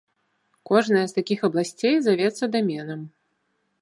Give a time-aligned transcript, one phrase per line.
[0.69, 3.01] Кожная з такіх абласцей завецца даменам.